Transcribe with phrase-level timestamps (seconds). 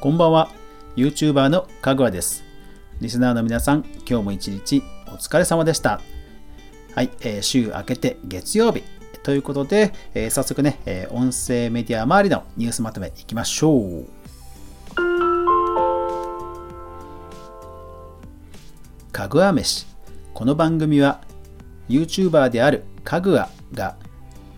[0.00, 0.48] こんばんは。
[0.94, 2.44] YouTuber のかぐわです。
[3.00, 6.00] リスナーの皆さん今日も一日お疲れ様でした。
[6.94, 8.84] はい、えー、週明けて月曜日。
[9.24, 14.06] ということで、えー、早速ね、えー、音声メディア周りのニュースまとめいきましょう。
[19.10, 19.84] かぐわ飯。
[20.32, 21.22] この番組は
[21.88, 23.96] YouTuber であるかぐわが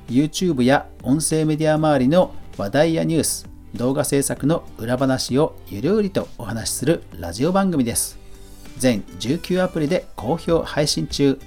[0.07, 8.19] YouTube や音声メディア周りの話題やニュース動画制作の裏話をゆるりとお話しするラジオ番組です。
[8.79, 11.39] 全19アプリで好評配信中。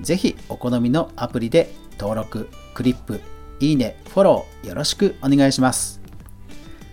[0.00, 3.20] ぜひお好みのアプリで登録、クリップ、
[3.60, 6.00] いいね、フォローよろしくお願いします。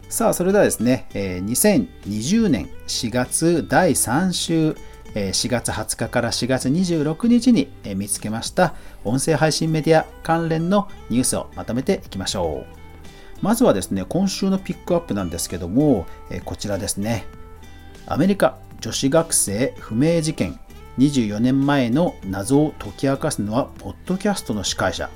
[0.09, 4.75] さあ、それではですね、2020年4月第3週、
[5.15, 12.82] 4月20日から4月26日に見つけました音声配信メディア関連のニュースをまとめていきましょう。
[13.43, 17.25] まずはですね、今週のピックアップなんですけども、えこちらですね。
[18.07, 20.57] アメリカ女子学生不明事件。
[20.97, 25.09] 24年前の謎を解き明かすのはポッドキャストの司会者。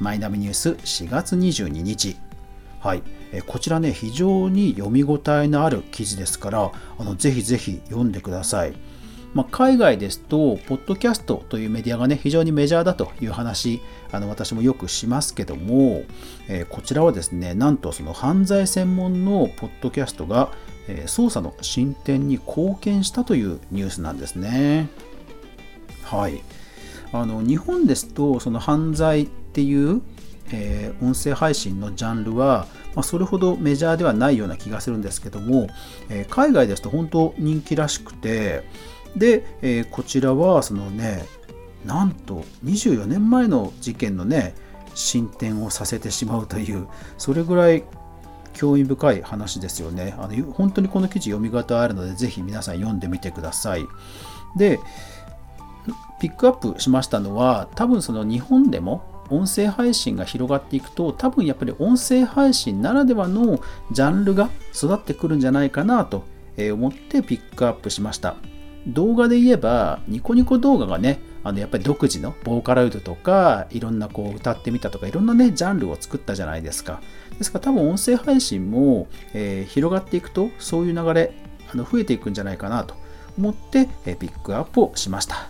[0.00, 2.16] マイナビニュース4月22日。
[2.80, 8.72] はい、えこちらね非常に読み応えのある記事ですからあのぜひぜひ読んでください。
[9.32, 16.02] まあ、海外ですと、ポッドキャストというメディアがね、非常にメジャーだという話、あの私もよくしますけども、
[16.48, 20.50] えー、こちらはですね、なんとその犯罪専門のポッドキャストが、
[20.88, 24.88] えー、捜査の進展に貢献したというニュースなんですね。
[26.02, 26.42] はい。
[27.12, 30.02] あの日本ですと、その犯罪っていう、
[30.52, 35.68] えー、音声配信のジャンルは、まあ、それほどメジャーではないような気がするんですけども、
[36.08, 38.64] え海外ですと本当人気らしくて、
[39.16, 41.24] で、えー、こちらはそのね
[41.84, 44.54] なんと24年前の事件のね
[44.94, 47.84] 進展をさせてしまうというそれぐらい
[48.52, 50.14] 興味深い話ですよね。
[50.18, 53.86] あの本当にこの記事読み方あるのでぜひ皆さん読んでみてください。
[54.56, 54.80] で
[56.20, 63.60] ピックアップしましたのは多分その日本でも音声配信が広がっていくと多分やっぱり音声配信ならではの
[63.92, 66.24] ジャンルが育ってくるんじゃないかなと
[66.58, 68.36] 思ってピックアップしました。
[68.86, 77.00] 動画で言えば、ニコニコ動画がね、あのやっぱり独自のボーカロイドとか、いろんなこう歌ってみたとか、いろんなね、ジャンルを作ったじゃないですか。
[77.38, 81.32] ですから多分音声配信も、えー、広がっていくと、そういう流れ、
[81.72, 82.94] あの増えていくんじゃないかなと
[83.38, 85.48] 思って、えー、ピックアップをしました。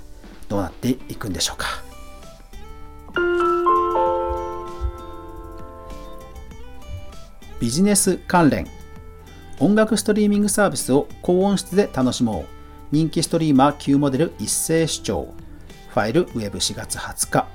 [0.49, 1.67] どうなっていくんでしょうか。
[7.61, 8.67] ビジネス関連
[9.59, 12.60] 音楽ストリーミングサービスを高音質で楽しもう
[12.93, 15.33] 人気ストリーマー Q モデル一斉視聴。
[15.91, 17.47] ファイルウェブ4月20日。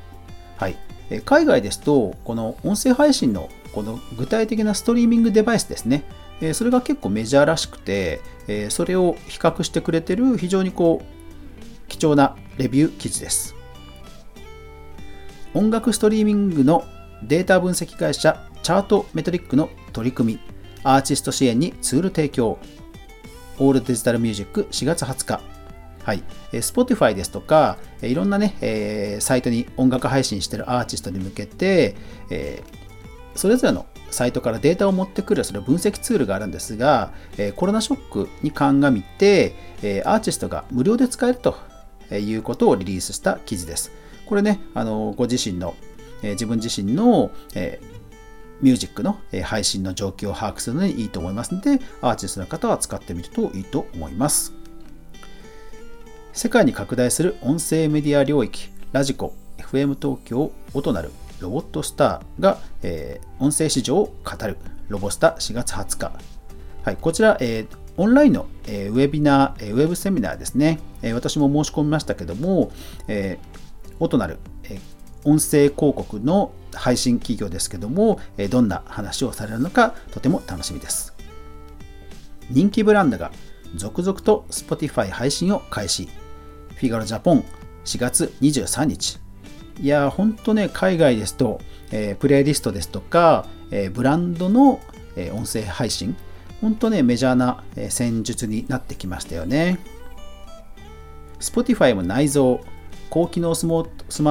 [0.55, 0.77] はい。
[1.25, 6.05] 海外ですとこの音声配信のこの具体的なストリーミングデバイスですね。
[6.53, 8.21] それが結構メジャーらしくて
[8.69, 13.55] それを比較してくれてる非常にこう貴重なレビュー記事です。
[15.53, 16.85] 音楽ストリーミングの
[17.23, 20.39] データ分析会社チャートメトリックの取り組み。
[20.83, 22.57] アーティスト支援にツール提供。
[23.59, 25.55] オールデジタルミュージック4月20日。
[26.03, 26.23] はい。
[26.51, 31.95] Spotify ですとか、いろんなね、えー、サイトに音楽配信してるアーティストに向けて、
[32.29, 41.57] えー、それぞれのサイトからデータを持ってくるそれ分析ツールがあるんですが、えー、コロナショックに鑑みて、えアーティストが無料で使えると
[42.11, 43.91] いうことをリリースした記事です。
[44.27, 45.75] これね、あのご自身の、
[46.21, 47.81] え自分自身の、え
[48.61, 54.53] ミュージックの配信の状況を把握するのにいいと思いますので、アーティストの方は使ってみるといいと思います。
[56.33, 64.57] 世界に拡大する音声メディア領域、ラジコ、FM 東京、音なるロボットスターが、えー、音声市場を語る
[64.89, 66.11] ロボスタ4月20日。
[66.83, 67.67] はい、こちら、えー、
[67.97, 70.79] オンラインの、え、ウェビナー、えー、ウェブセミナーですね。
[71.01, 72.71] え、私も申し込みましたけども、
[73.07, 73.39] え、
[73.99, 74.37] 音なる、
[75.25, 78.19] 音声広告の配信企業ですけども、
[78.49, 81.13] どんな話をされるのかとても楽しみです。
[82.49, 83.31] 人気ブランドが
[83.75, 86.07] 続々と Spotify 配信を開始。
[86.75, 87.43] フィガロジャポン
[87.85, 89.19] 4月23日。
[89.81, 91.59] いや、ほんとね、海外ですと、
[91.91, 94.79] えー、プレイリストですとか、えー、ブランドの、
[95.15, 96.15] えー、音声配信、
[96.61, 99.79] 本当ね、メジャーな、え戦術になってきましたよね。
[101.39, 102.59] Spotify も内蔵、
[103.09, 103.83] 高機能スマー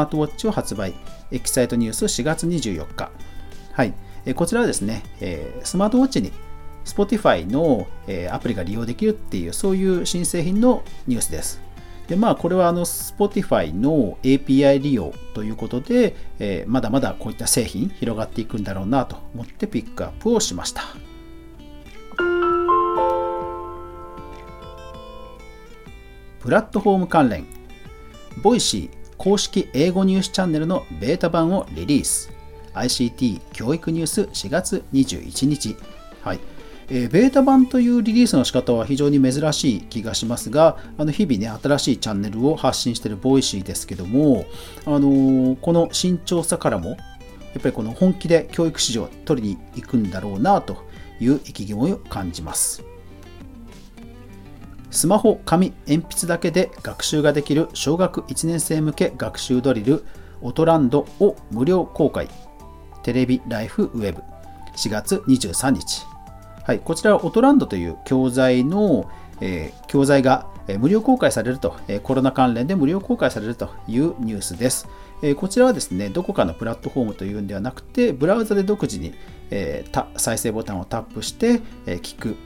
[0.08, 0.94] トウォッチを発売、
[1.30, 3.10] エキサイトニュース4月24日。
[3.72, 3.94] はい、
[4.34, 5.02] こちらはですね、
[5.62, 6.32] スマートウォッチに
[6.84, 7.86] Spotify の
[8.30, 11.60] アプリが利用できるっていう、そういう新製品のニュースです。
[12.08, 20.82] でまあ、これはあの Spotify の API 利用ということで、え、まだまだこういった製品広がっていくんだろうなと思ってピックアップをしました。
[26.40, 27.46] プラットフォーム関連
[28.42, 32.30] Voicy 公式英語ニュースチャンネルのベータ版をリリース。
[32.74, 35.76] ICT 教育ニュース4月21日。
[36.22, 36.40] はい。
[36.88, 44.44] えー、ベータ版というリリースの仕方は非常に珍しい気がしますが、あの日々ね、新しいチャンネルを発信している Voicy ですけども、
[44.84, 46.96] あのー、この慎重さからも、や
[47.60, 50.76] っぱりこの本気で教育市場を取りに行くんだろうなと
[51.20, 52.82] いう意気込みを感じます。
[54.94, 60.04] スマホ、紙、鉛筆だけで学習ができる小学1年生向け学習ドリル
[60.40, 62.28] オトランドを無料公開。
[63.02, 64.22] テレビライフウェブ
[64.76, 66.06] 4月23日。
[66.62, 69.10] はい、こちらはオトランドという教材の、
[69.40, 70.46] えー、教材が
[70.78, 71.74] 無料公開されると、
[72.04, 74.86] コロナ関連で無料公開されるというニュースです。
[75.36, 79.12] こちらはですね、どこかのプラットフォームというんではなくて、ブラウザで独自に
[80.16, 82.36] 再生ボタンをタップして聞く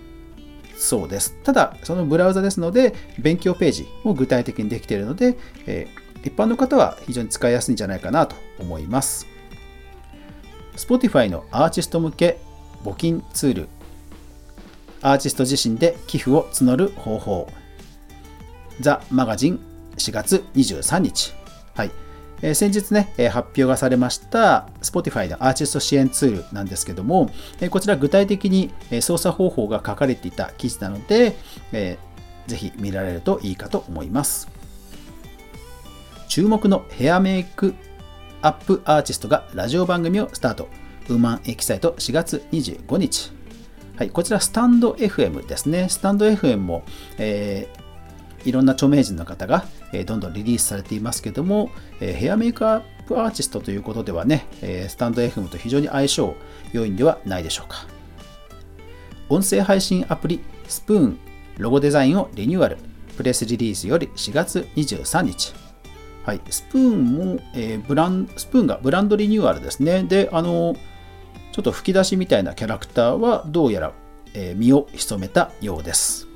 [0.79, 1.35] そうです。
[1.43, 5.37] ただ、そのブラウザですので、勉強ページも具体的にできているので、
[5.67, 9.27] えー、一般の方は非常に使いやすいんじゃないかなと思います。
[10.77, 12.39] Spotify のアーティスト向け
[12.85, 13.69] 募金ツール、
[15.03, 17.49] アーティスト自身で寄付を募る方法、
[18.81, 19.61] ザ・マガジン
[19.97, 21.35] 4月23日。
[21.75, 21.91] はい。
[22.43, 27.31] え、先日ね、え、発表がされました Spotify のアーティスト支援ツールなんですけども、
[27.61, 31.37] え、こちら具体的に、操作方法が書かれていた記事なので、
[31.73, 34.49] えー、ぜひ見られるといいかと思います。
[36.29, 37.75] 注目のヘアメイク
[38.43, 40.69] アップアーティストがラジオ番組をスタート。
[41.09, 43.33] ウーマンエキサイト4月25日。
[43.97, 45.89] はい、こちらスタンド FM ですね。
[45.89, 46.85] スタンド FM も、
[47.17, 47.88] えー、
[48.45, 51.71] いろんな著名人の方がえどんどんリリースされていますけども、
[52.01, 56.35] えヘアメイクアップアーティストということではね、えスタンド FM と非常に相性
[56.73, 57.87] 良いんではないでしょうか。
[59.29, 61.19] 音声配信アプリスプーン
[61.59, 62.79] ロゴデザインをリニューアル
[63.17, 65.55] プレスリリースより4月23日。
[66.25, 70.05] はい、スプーンも、えー、ブランスプーンがブランドリニューアルですね。
[70.05, 70.77] で、あの
[71.53, 73.93] ちょっと吹き出しみたいなキャラクターはどうやら、
[74.35, 76.28] えー、身を潜めたようです。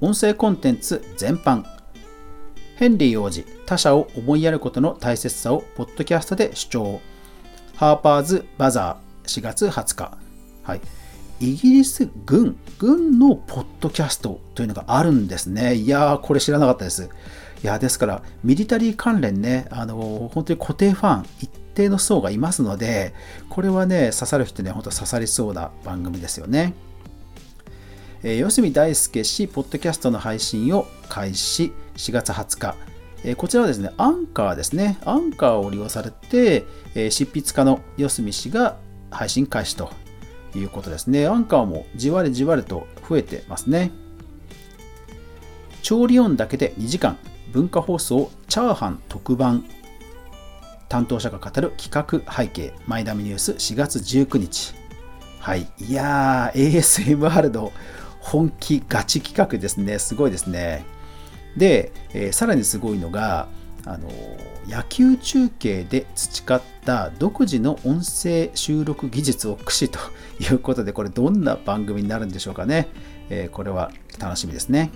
[0.00, 1.64] 音声コンテンツ全般。
[2.76, 7.00] ヘンリー王子他者を思いやることの大切さをポッドキャストで主張。
[7.74, 10.18] ハーパーズ・バザー4月20日、
[10.62, 10.80] はい、
[11.40, 15.74] イギリス軍軍のポッドキャストというのがあるんですね。
[15.74, 17.10] いやーこれ知らなかったです。
[17.64, 23.14] いやですからミリタリー関連ねあの本当に固定ファン一定の層がいますので
[23.48, 26.74] これはね刺さる人には本当刺さりそうな番組ですよね。
[28.24, 32.74] えー、四隅大輔氏、ポッドキャストの配信を開始、4月20日。
[33.22, 34.98] えー、こちらはですね、アンカーですね。
[35.04, 36.64] アンカーを利用されて、
[36.96, 38.76] えー、執筆家の四隅氏が
[39.12, 39.92] 配信開始と
[40.56, 41.28] いうことですね。
[41.28, 43.92] アンカーもじわりじわりと増えてますね。
[45.82, 47.18] 調理音だけで2時間、
[47.52, 49.64] 文化放送チャーハン特番
[50.88, 54.74] 担当者が語る企画背景、マイダムニュース4月19日。
[55.38, 55.68] はい。
[55.78, 57.72] いやー、ASMR の
[58.28, 59.98] 本気ガチ企画ですね。
[59.98, 60.84] すごいですね。
[61.56, 63.48] で、えー、さらにすごいのが、
[63.86, 64.10] あの
[64.68, 69.98] 野球中継で培った独自の音声収録技術を駆使と
[70.40, 72.88] いうことで、これどんな番組になるんでしょうかね。
[73.30, 74.90] えー、これは楽しみですね。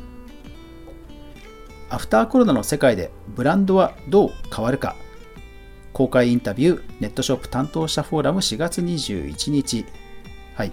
[1.89, 4.95] アフターコロナの世界でブランドはどう変わるか。
[5.95, 9.87] 公開インタビュー、ネットショップ担当者フォーラム4月21日。
[10.55, 10.73] はい。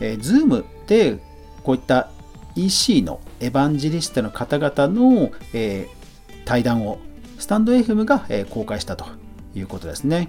[0.00, 1.18] えー、Zoom で
[1.64, 2.10] こういった
[2.54, 6.98] EC のエヴァンジリストの方々の、えー、対談を
[7.38, 9.06] スタンド FM が、えー、公開したと
[9.54, 10.28] いうことですね。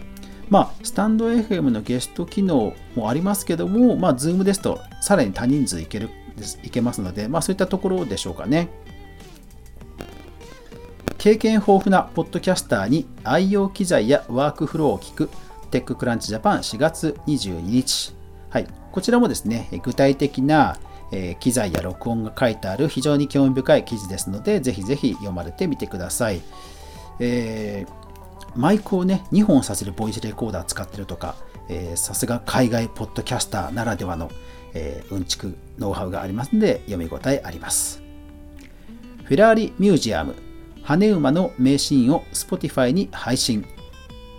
[0.50, 6.10] まあ、スタンド FM のゲスト機能もありますけども、まあ、Zoom ですとさらに多人数いける
[6.64, 8.70] いけますので、まあ、そういったところでしょうかね。
[11.18, 15.30] 経験豊富なポッドキャスターに愛用機材やワークフローを聞く
[15.72, 18.14] テッククランチジャパン4月22日。
[18.52, 20.78] はい、こちらもですね、具体的な
[21.16, 26.42] え、機材や録音が書いてある非常に興味深い記事ですので、ぜひぜひ読まれてみてください。
[27.20, 31.36] えー、マイクをね、2本させるボイスレコーダー使ってるとか、
[31.96, 34.30] さすが海外ポッドキャスターならではの、
[34.74, 38.02] えー、うんちくノウハウがありますので、読み応えあります。
[39.24, 40.36] フェラーリミュージアム、
[40.84, 43.66] 羽馬の名シーンを Spotify に配信。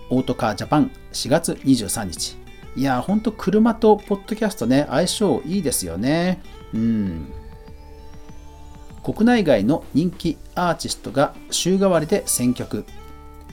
[0.09, 2.37] オートカージャパン4月23日。
[2.77, 6.41] いや、ほんと車とポッドキャストね、相性いいですよね。
[6.73, 7.31] うん。
[9.03, 12.85] 国内外の人気アーティストが週替わりで選曲。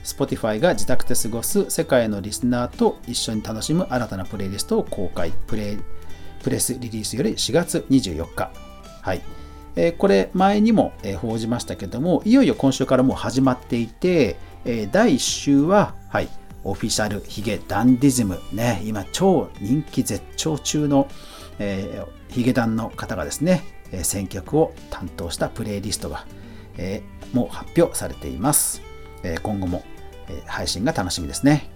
[0.03, 5.31] Spotify が自宅で過ごす世界のリスナーと一緒に楽しむ新たなプレイリストを公開。
[5.47, 5.77] プレ
[6.45, 8.51] レスリリースより4月24日。
[9.01, 9.21] はい。
[9.75, 16.29] え、これ前にも、え報じましたけども、いよいよ今週からもう始まっていて、え第1週は、はい、
[16.63, 21.07] オフィシャルヒゲダンディズム、ね、今超人気絶頂中の、
[21.59, 23.63] えー、ヒゲダンの方がですね、
[23.93, 26.25] え選曲を担当したプレイリストが、
[26.77, 28.81] えー、もう発表されています。
[29.23, 29.85] え今後も、
[30.27, 31.69] え配信が楽しみですね。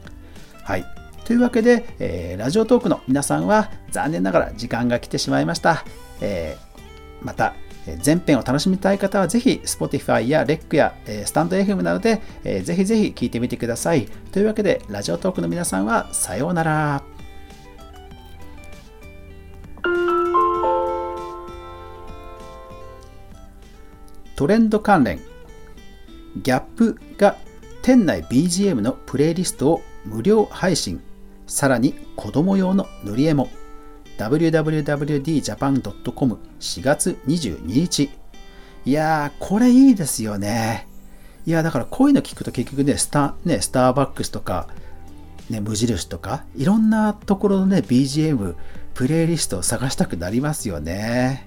[0.66, 0.84] はい。
[1.24, 5.86] というわけで、えー、ラジオトークの皆さんは残念ながら時間が来てしまいました。
[6.20, 7.56] えー、また、
[8.06, 10.94] 前編を楽しみたい方はぜひ Spotify や REC や
[11.26, 12.22] スタンド FM などで
[12.62, 14.08] ぜひぜひ聞いてみてください。
[14.34, 17.19] というわけで、ラジオトークの皆さんはさようなら。
[24.40, 25.20] トレンド関連
[26.44, 27.36] ギャップが
[27.82, 31.02] 店内 BGM のプレイリストを無料配信
[31.46, 33.50] さらに子供用の塗り絵も
[34.18, 38.12] www.djapan.com4 月22日。
[38.86, 40.88] いやー、これいいですよね。
[41.46, 44.70] いや、だからこういうの聞くと結局ね、スタねスターバックスとか、
[45.50, 48.56] ね、無印とか、いろんなところのね、BGM、
[48.94, 51.46] プレイリストを探したくなりますよね。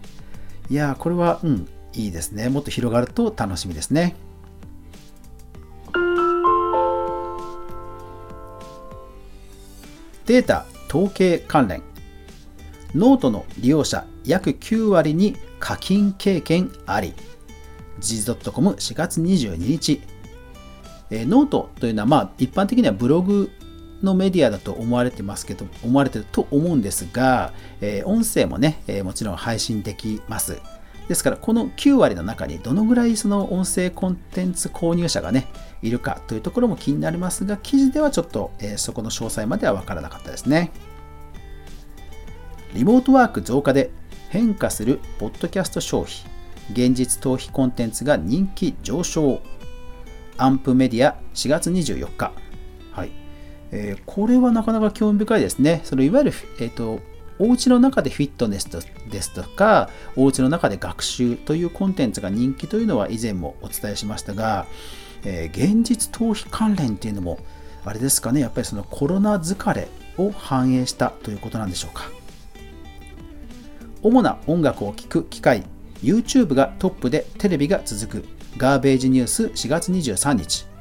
[0.68, 2.48] いや、これは、うん、いいですね。
[2.48, 4.16] もっと広がると楽しみですね。
[10.26, 11.82] データ統計関連
[12.94, 17.14] ノートの利用者約9割に課金経験あり。
[18.00, 20.02] g ドットコム4月22日。
[21.10, 23.50] え、ノートというのは、まあ、一般的にはブログ
[24.02, 30.60] のメディアだと思われてますけど、思われてると思うんですが、えー、音声もね、えー、もちろん配信できます。
[31.12, 35.46] ですから、この9割の中にどのぐらいその音声コンテンツ購入者がね、
[35.82, 40.72] いるかというところも気になりますが、記事ではちょっと、えー、そこの詳細までは分からなかったですね。
[42.72, 43.90] リモートワーク増加で
[44.30, 46.14] 変化するポッドキャスト消費
[46.70, 49.42] 現実逃避コンテンツが人気上昇。
[50.38, 52.32] アンプメディア4月24日。
[52.92, 53.10] はい、
[53.70, 55.82] えー、これはなかなか興味深いですね。
[55.84, 57.00] そのいわゆる、えーと、
[57.42, 58.66] お家の中でフィットネス
[59.10, 64.66] ですとかお家の中で学習というコンテンツが人気というのは以前もお伝えしましたが、
[65.24, 67.40] えー、現実逃避関連っていうのも
[67.84, 68.40] あれですかね。
[68.40, 72.04] やっぱりそのコロナ疲れを反映したということなんでしょうか。
[74.04, 75.64] 主な音楽を聴く機会
[76.00, 78.24] YouTube がトップでテレビが続く。
[78.56, 80.71] ガーベージニュース4月23日。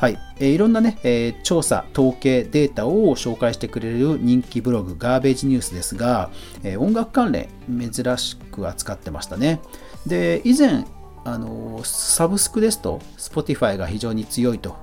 [0.00, 6.30] はい、えー、いろんなね、えー、調査、統計、データを紹介してくれる人気ブログ、ガーベージニュースですが、
[6.62, 9.60] えー、音楽関連、珍しく扱ってましたね。
[10.06, 10.86] で、以前、
[11.26, 14.74] あのサブスクですと、Spotify が非常に強いと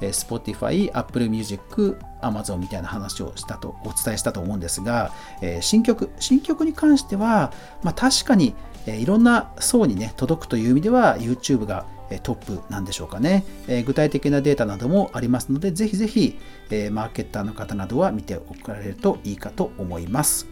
[0.00, 5.12] え Spotify、Apple Music、Amazon みたいな話をしたとお伝えしたと思うんですが、
[5.42, 7.52] え新曲、新曲に関しては、
[7.82, 8.54] まあ、確かに、
[8.86, 11.84] えいろんな層にね、届くという意味では YouTube が
[12.20, 16.38] トップなんでしょうかね、え具体的なデータなどもありますので、ぜひぜひ、
[16.70, 20.46] えマーケッターの方などは見ておかれるといいかと思います。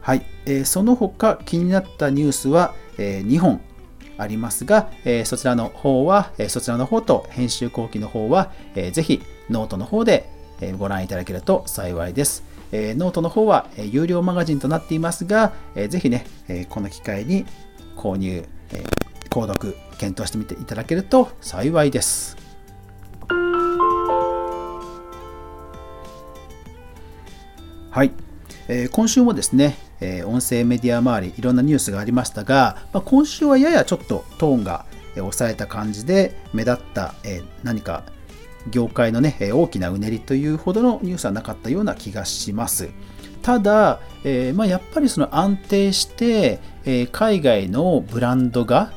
[0.00, 3.60] はい、え、その他気になったニュースは、え、2本
[4.18, 10.28] ありますが、えそちらの方は、えそちらの方と編集後記の方は、えー、ぜひノートの方で
[10.78, 12.44] ご覧いただけると幸いです。
[12.72, 17.44] えノートの方は有料マガジンとなっていますが、えぜひね、えこの機会に
[17.96, 18.84] 購入、え
[19.34, 22.36] 購読、検討してみていただけると幸いです。
[27.90, 28.12] はい、
[28.68, 34.86] えー、今週もですね、えー、音声メディア周りいろんなニュースがありましたが、まあ、今週はややちょっとトーンが
[35.16, 38.04] 抑えた感じで目立った、えー、何か
[38.70, 42.90] 業界のね大きなうねりというほどのニュースはなかったような気がします。
[43.42, 48.90] ただ、えーまあ、やっぱりその安定して、え、海外のブランドが、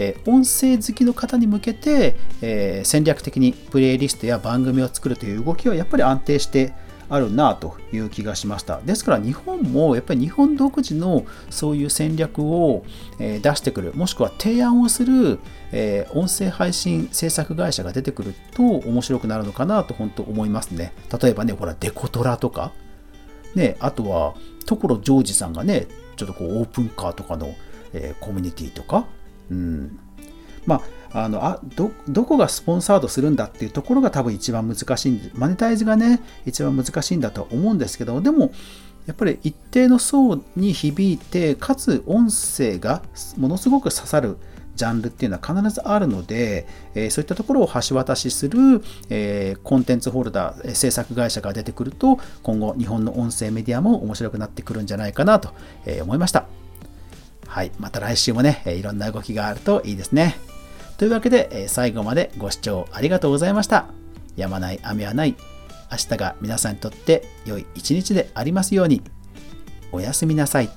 [0.00, 6.72] えー、音声好きの方に向けて、えー、戦略的にプレイリストや番組を作るという動きはやっぱり安定して
[7.08, 8.80] あるなという気がしました。
[8.82, 12.84] ですから日本もやっぱり日本独自のそういう戦略を
[13.18, 15.40] 出してくる、もしくは提案をする
[16.12, 20.92] 音声配信制作会社が出てくると面白くなるのかなと本当思いますね。
[21.20, 22.72] 例えばね、ほら、デコトラとか、
[23.54, 24.34] ね、あとは
[24.66, 25.86] 所ジョージさんがね、
[26.16, 27.54] ちょっとこうオープンカーとかの、
[28.20, 29.06] コミュニティとか、
[29.50, 29.98] うん、
[30.66, 38.52] まああのあどどこがスポンサードするんだっていうところが多分一番難しいんでマネタイズがね一番難しいんだと思うんですけどでも
[39.06, 43.02] やっぱり一定の層に響いてかつ音声が
[43.38, 44.36] ものすごく刺さる
[44.78, 55.52] ジャンルっていうのは必ずあるので、えそういったところを橋渡しする、えコンテンツホルダー、制作会社が出てくると、今後日本の音声メディアも面白くなってくるんじゃないかなと
[56.00, 56.46] 思いました。
[57.58, 57.72] はい。
[57.80, 60.36] また来週もね、いろんな動きがあるといいですね。
[60.96, 63.86] というわけで、最後までご視聴ありがとうございました。
[64.36, 65.34] やまない雨はない。
[65.90, 69.02] 明日が皆さんにとって良い一日でありますように。
[69.90, 70.70] おやすみなさい。